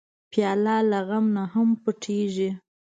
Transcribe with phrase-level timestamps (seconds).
[0.31, 2.49] پیاله له غم نه هم پټېږي.